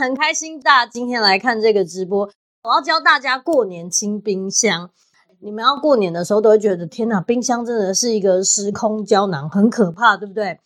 [0.00, 2.20] 很开心大家今天来看这个直播，
[2.62, 4.90] 我要教大家过年清冰箱。
[5.40, 10.58] 你们要过年的时候都会觉得天哪，冰箱真的是一个时空胶囊，很可怕，对不对？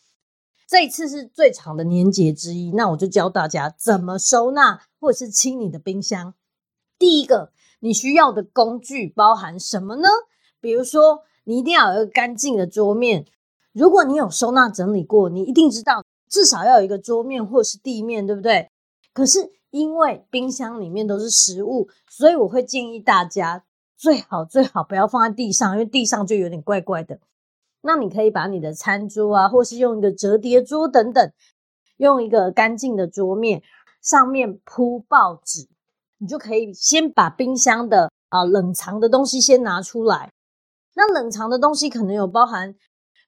[0.69, 6.35] 这一次是最长的年节之一，那我就教大家怎么收纳或者是清你的冰箱。
[6.97, 10.09] 第一个，你需要的工具包含什么呢？
[10.61, 13.27] 比如说，你一定要有一个干净的桌面。
[13.73, 18.71] 如果你有收纳整理过，你一定知道至少要有一个桌面或是地面，对不对？
[19.15, 23.65] 可是因为冰箱里面都是食物，所以我会建议大家
[23.97, 27.19] 最好最好不要放在地上，因为地上就有点怪怪的。
[27.81, 31.33] 那你可以把你的餐桌啊，或是用一个折叠桌等等，
[31.99, 33.63] 用一个干净的桌面，
[34.03, 35.69] 上面铺报纸，
[36.19, 40.33] 你就可以先把冰箱的啊冷藏的东西先拿出来。
[40.95, 42.75] 那冷藏的东西可能有包含，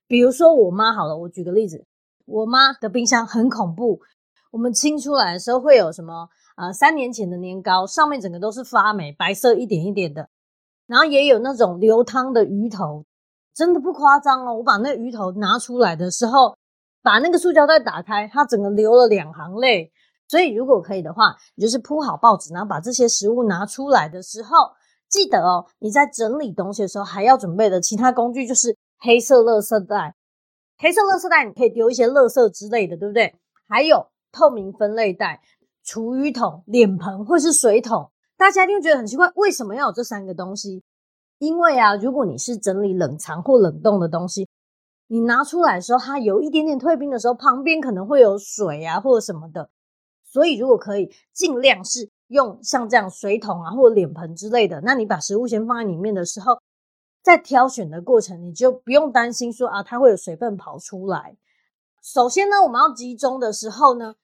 [0.07, 1.85] 比如说我妈好了，我举个例子，
[2.25, 4.01] 我妈的冰箱很恐怖。
[4.57, 6.27] 我们清出来的时候会有什么？
[6.57, 10.27] 呃，三年前的年糕，上面整个都是发霉，白色一点一点的。
[10.87, 13.05] 然后也有那种流汤的鱼头，
[13.55, 14.55] 真的不夸张哦。
[14.55, 16.57] 我把那鱼头拿出来的时候，
[17.03, 19.93] 把那个塑胶袋打开，它整个流了两行泪。
[20.27, 24.71] 所以如果可以的话，你就是铺好报纸，然后把这些食物拿出来的时候，
[25.11, 30.15] 记得哦，你在整理东西的时候还要准备的其他工具就是黑色垃圾袋。
[30.79, 33.35] 黑色垃圾袋你可以丢一些垃圾之类的，对不对？
[33.69, 34.07] 还有。
[34.37, 35.41] 透明分类袋、
[35.83, 40.83] 厨余桶、脸盆或是水桶，大家一定觉得很奇怪，为什么要有这三个东西？
[41.39, 44.47] 因为啊，如果你是整理冷藏或冷冻的东西，
[45.07, 49.71] 你拿出来的时候，它有一点点退冰的时候，旁边可能会有水啊或者什么的，
[50.23, 54.83] 所以如果可以，尽量是用像这样水桶啊或者脸盆之类的。
[54.83, 56.59] 那你把食物先放在里面的时候，
[57.23, 61.37] 在挑选的过程，你就不用担心说啊，它会有水分跑出来。
[62.03, 64.15] 首先呢，我们要集中的时候呢。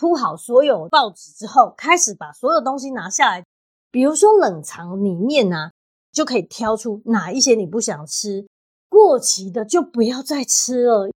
[0.00, 3.44] 铺好所有报纸之后，开始把所有东西拿下来。
[3.90, 5.70] 比如说冷藏里面啊，
[6.10, 8.46] 就可以挑出哪一些你不想吃，
[8.88, 11.10] 过期的就不要再吃了。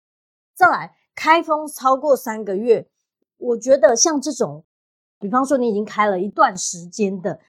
[0.54, 2.86] 再来，开封超过三个月，
[3.38, 4.62] 我觉得像这种，
[5.18, 7.40] 比方说你已经开了一段时间的，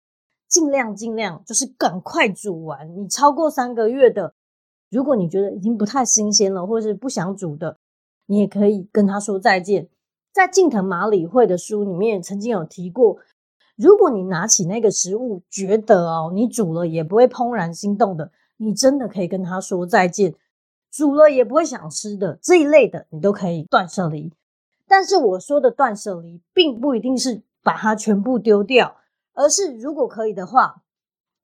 [0.47, 2.95] 尽量尽量就是赶快煮完。
[2.95, 4.33] 你超过三个月的，
[4.89, 7.75] 如果你觉得已经不太新鲜了，或是不想煮的，
[8.27, 9.89] 你也可以跟他说再见。
[10.35, 13.19] 在近藤麻里惠的书里面曾经有提过，
[13.77, 20.35] 如果你拿起那个食物，觉得哦，你煮了也不会怦然心动的，你真的可以跟他说再见。
[20.91, 24.29] 煮了也不会想吃的这一类的，你都可以断舍离。
[24.89, 28.93] 但是我说的断舍离，并不一定是把它全部丢掉，
[29.35, 30.81] 而是如果可以的话，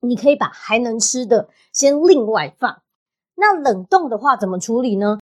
[0.02, 2.82] 你可以把还能吃的先另外放。
[3.36, 5.21] 那冷冻的话怎么处理呢？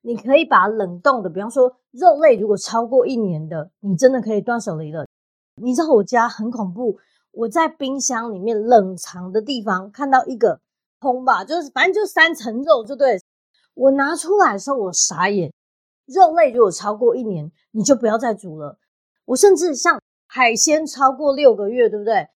[0.00, 5.06] 你可以把冷冻的，比方说肉类，如果超过一年的，你真的可以断舍离了。
[5.60, 6.98] 你知道我家很恐怖，
[7.32, 10.60] 我在冰箱里面冷藏的地方看到一个
[11.00, 13.20] 空吧，就是反正就三层肉，就对。
[13.74, 15.52] 我拿出来的时候，我傻眼。
[16.06, 18.78] 肉类如果超过一年，你就不要再煮了。
[19.26, 22.28] 我甚至像海鲜超过六个月，对不对？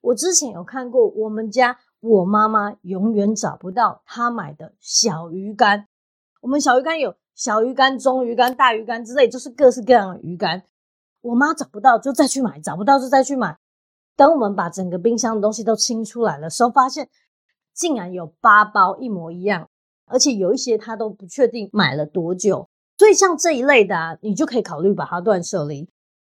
[0.00, 5.88] 我之前有看过，我们家我妈妈永远找不到她买的小鱼干。
[6.46, 10.62] 我们小鱼干有小鱼干、中鱼干、大鱼干之类，就是各式各样的鱼干。
[11.20, 13.58] 我妈找不到就再去买，找不到就再去买。
[14.14, 17.08] 等我们把整个冰箱的东西都清出来的时候，发现
[17.74, 19.68] 竟然有八包一模一样，
[20.04, 22.68] 而且有一些她都不确定买了多久。
[22.96, 25.88] 所以像这一类的啊，你就可以考虑把它断舍离。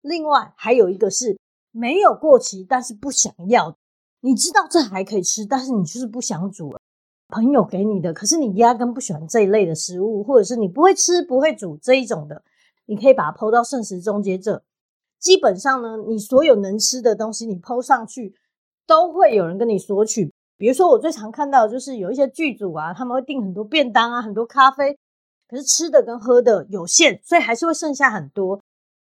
[0.02, 1.36] 另外还有一个是
[1.72, 3.76] 没有过期，但是不想要，
[4.20, 6.80] 你知道这还可以吃，但是你就是不想煮了。
[7.28, 12.42] 朋友给你的，可是你压根不喜欢这一类的食物，或者是你不会吃、不会煮这一种的，
[12.86, 14.62] 你可以把它抛到剩食终结者。
[15.18, 18.34] 基本上呢，你所有能吃的东西，你抛上去，
[18.86, 20.32] 都会有人跟你索取。
[20.56, 24.96] 比如说，我最常看到的就是有一些剧组啊，他们会订很多便当啊，很多咖啡，
[25.48, 28.60] 可是吃的跟喝的有限，所以还是会剩下很多，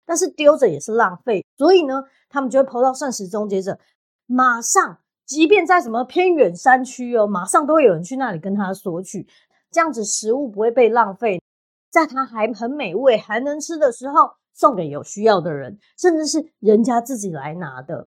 [0.05, 3.79] 但是丢着也是浪费，所以呢，他们就会抛到剩食终结者，
[4.27, 4.99] 马上。
[5.31, 9.25] 即便在什么偏远山区哦，马上都会有人去那里跟他索取，
[9.71, 11.41] 这样子食物不会被浪费，
[11.89, 18.09] 在它还很美味、还能吃的时候，送给有需要的人，甚至是人家自己来拿的。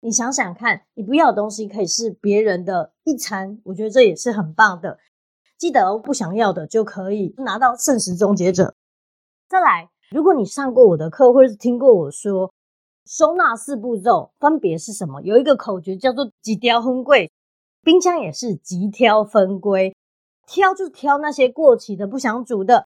[0.00, 4.98] 你想想看，你不要的东西可以是别人的一餐，我觉得这也是很棒的。
[5.56, 8.74] 记得哦，不想要的就可以拿到剩食终结者。
[9.48, 12.52] 再来，如果你上过我的课，或者是听过我说
[13.06, 15.22] 收纳四步骤，分别是什么？
[15.22, 17.30] 有一个口诀叫做“即挑分归”，
[17.82, 19.96] 冰箱也是“即挑分归”。
[20.46, 22.86] 挑就是挑那些过期的、不想煮的，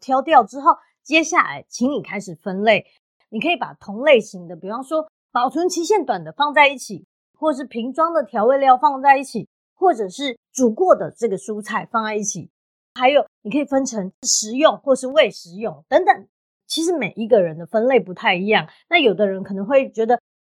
[0.00, 0.72] 挑掉之后，
[1.02, 2.84] 接下来请你开始分类。
[3.30, 7.06] 你可以把同类型的，比方说保存期限短的放在一起，
[7.38, 9.48] 或是瓶装的调味料放在一起。
[9.74, 12.48] 或者是煮过的这个蔬菜放在一起，
[12.94, 16.28] 还有你可以分成食用或是未食用等等。
[16.72, 20.18] 其实每一个人的分类不太一样，那有的人可能会觉得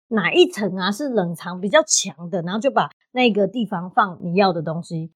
[0.09, 5.11] 哪一层啊是冷藏比较强的，然后就把那个地方放你要的东西。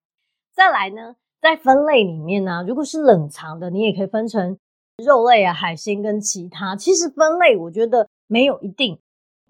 [0.55, 4.59] 再来呢，在分类里面呢，如果是冷藏的，你也可以分成
[5.05, 6.75] 肉类啊、海鲜跟其他。
[6.75, 8.99] 其实分类我觉得没有一定，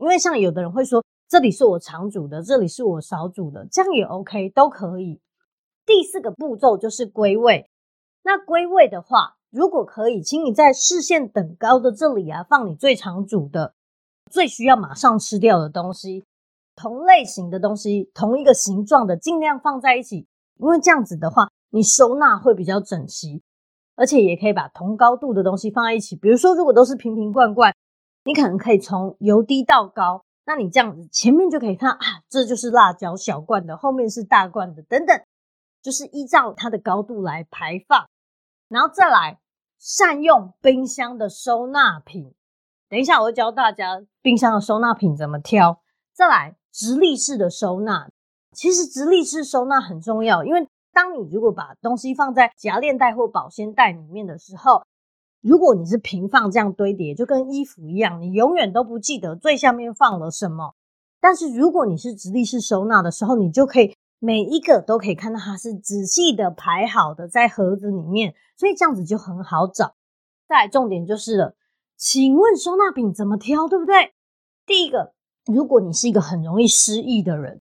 [0.01, 1.01] 因为像有的人会说。
[1.29, 5.21] 这里是我常煮的，这里是我少煮的，这样也 OK，都可以。
[5.85, 7.69] 第四个步骤就是归位。
[8.23, 13.73] 那归位的话，如果可以，请你在视线等高的这里啊，放你最常煮的、
[14.31, 16.27] 最需要马上吃掉的东西，
[16.75, 20.27] 同类型的东西，同一个形状的，尽量放在一起，
[20.59, 23.43] 因为这样子的话，你收纳会比较整齐，
[23.95, 26.15] 而且也可以把同高度的东西放在一起。
[26.17, 27.75] 比如说，如果都是瓶瓶罐罐，
[28.25, 30.23] 你可能可以从由低到高。
[30.45, 35.19] 那你这样子前面就可以看啊，这就是辣椒小罐的，后面是大罐的，等等，
[35.83, 38.07] 就是依照它的高度来排放，
[38.69, 39.39] 然后再来
[39.79, 42.35] 善用冰箱的收纳品。
[42.89, 45.81] 等一下我会教大家冰箱的收纳品怎么挑。
[46.13, 48.09] 再来直立式的收纳，
[48.53, 54.83] 其实直立式收纳很重要，因为当你如果把东西放在夹链袋或保鲜袋里面的时候。
[55.43, 60.75] 如果你是平放这样堆叠，就跟衣服一样，你永远都不记得最下面放了什么。
[61.21, 69.95] 但是如果你是直立式收纳的时候，你就可以每一个都可以看到它是仔细的排好的在盒子里面，所以这样子就很好找。
[70.49, 71.57] 再来重点就是了，
[71.97, 74.15] 请问收纳品怎么挑，对不对？
[74.65, 75.15] 第一个，
[75.47, 77.61] 如果你是一个很容易失忆的人，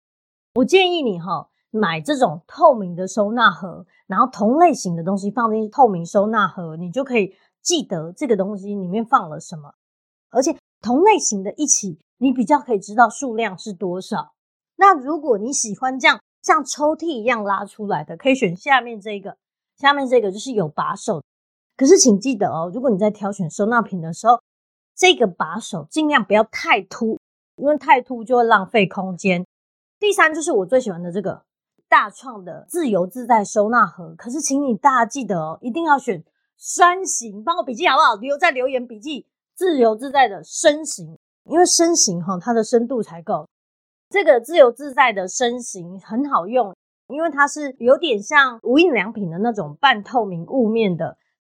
[0.55, 7.35] 我建议你哈买这种透明的收纳盒，然后同类型的东西放进透明收纳盒，你就可以。
[7.63, 9.75] 记得这个东西里面放了什么，
[10.31, 14.33] 而且同类型的一起，你比较可以知道数量是多少。
[14.75, 19.37] 那如果你喜欢这样像抽屉一样拉出来的，可以选下面这个。
[19.79, 21.23] 下面这个就是有把手，
[21.77, 24.41] 可是请记得哦，如果你在挑选收纳品的时候，
[24.95, 27.19] 这个把手尽量不要太凸，
[27.57, 29.45] 因为太凸就会浪费空间。
[29.99, 31.43] 第三就是我最喜欢的这个
[31.89, 36.23] 大创的自由自在收纳盒，可是请你大家记得哦，一定要选。
[36.59, 38.15] 山形，帮我笔记好不好？
[38.15, 41.19] 留在留言笔记，自由自在的身形，
[41.51, 43.49] 因为身形哈，它的深度才够。
[44.13, 46.77] 这个自由自在的身形很好用，
[47.09, 51.17] 因为它是有点像无印良品的那种半透明雾面的。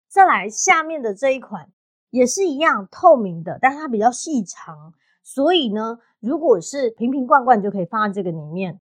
[0.07, 1.67] 再来下面的这一款
[2.11, 8.79] 也是一样透明的，但是它比较细长，所以呢，如果是瓶瓶罐罐就可以放在这个里面。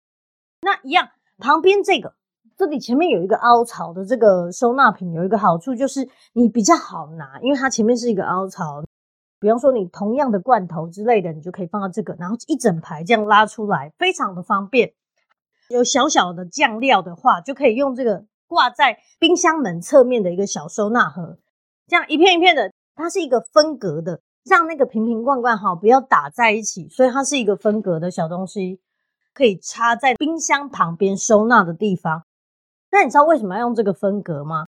[0.61, 1.09] 那一样
[1.39, 2.13] 旁边这个。
[2.55, 8.85] 这里前面有一个凹槽的这个收纳品，有一个好处就是你比较好拿，因为它前面是一个凹槽。
[9.43, 14.93] 比方说你同样的罐头之类的，你就可以放到这个，然后一整排这样拉出来，非常的方便。
[15.69, 21.39] 有小小的酱料的话，就可以用这个挂在冰箱门侧面的一个小收纳盒，
[21.89, 28.79] 这样一片一片的，它是一个分隔的，让那个瓶瓶罐罐哈不要打在一起，所以它是一个分隔的小东西，
[29.35, 32.23] 可以插在冰箱旁边收纳的地方。
[32.93, 34.67] 那你知道为什么要用这个分隔吗？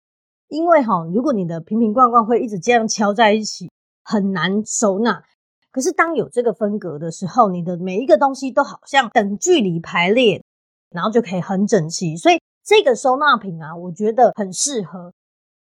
[0.47, 3.68] 因为哈，如果你的瓶瓶罐罐会一直这样敲在一起，
[4.09, 5.23] 很难收纳。
[5.71, 10.43] 可是当有这个分隔的时候，你的每一个东西都好像等距离排列，
[10.89, 12.17] 然后就可以很整齐。
[12.17, 15.13] 所以这个收纳品啊，我觉得很适合。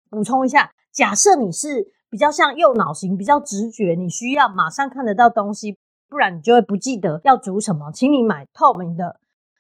[0.10, 5.78] 补充一下，假设你是比较像右脑型，比较直觉，你需要马上看得到东西，
[6.10, 9.20] 不然你就会不记得要煮什么，请你买透明的。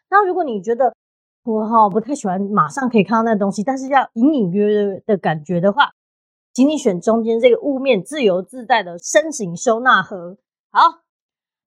[0.10, 0.92] 那如果你觉得，
[1.44, 5.92] 我哈不太喜欢马上可以看到那东西，但是要隐隐约约的感觉的话，
[6.53, 10.38] 请你选中间这个雾面自由自在的身形收纳盒。
[10.72, 11.01] 好，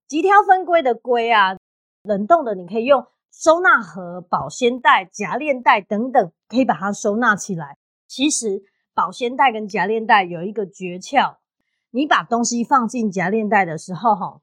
[0.06, 1.56] 即挑分归的归啊，
[2.02, 7.78] 冷冻的你可以用收纳盒、保鲜袋、夹链袋等等，可以把它收纳起来。
[8.06, 8.62] 其实
[8.94, 11.36] 保鲜袋跟夹链袋有一个诀窍，
[11.90, 14.40] 你把东西放进夹链袋的时候，哈，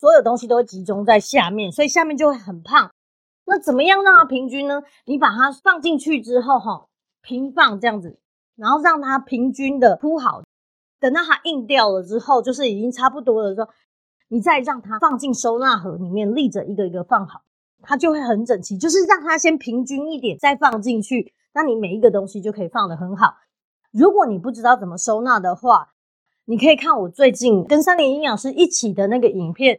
[0.00, 2.90] 所有东西都会集中在下面，所以下面就会很胖。
[3.44, 4.82] 那怎么样让它平均呢？
[5.04, 6.88] 你把它放进去之后，哈，
[7.20, 8.18] 平放这样子，
[8.56, 10.42] 然后让它平均的铺好。
[11.00, 13.68] 等到它硬掉了之后，就是已经差不多的时候，
[14.28, 17.42] 你再让它放进收纳盒里面，立着一个一个放好，
[17.82, 18.78] 它就会很整齐。
[18.78, 23.34] 就是让它先平均一点，再放进去，那你每一个东西就可以放得很好。
[23.92, 25.90] 如果你不知道怎么收纳的话，
[26.46, 29.78] 你可以看我最近跟三林营养师一起的那个影片，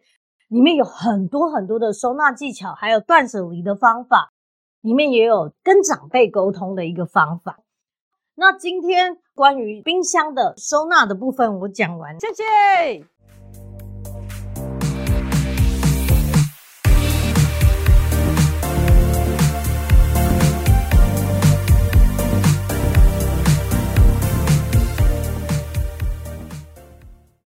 [0.49, 4.31] 里面有很多很多的收纳技巧，还有断舍离的方法，
[4.81, 7.59] 里面也有跟长辈沟通的一个方法。
[8.37, 13.14] 那今天关于冰箱的收纳的部分，我讲完，谢谢。